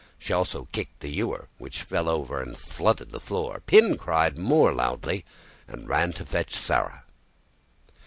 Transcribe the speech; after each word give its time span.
She 0.17 0.33
also 0.33 0.67
kicked 0.71 1.01
the 1.01 1.11
ewer, 1.11 1.47
which 1.59 1.83
fell 1.83 2.09
over 2.09 2.41
and 2.41 2.57
flooded 2.57 3.11
the 3.11 3.19
floor. 3.19 3.61
Pin 3.67 3.97
cried 3.99 4.35
more 4.35 4.73
loudly, 4.73 5.25
and 5.67 5.87
ran 5.87 6.11
to 6.13 6.25
fetch 6.25 6.55
Sarah. 6.55 7.03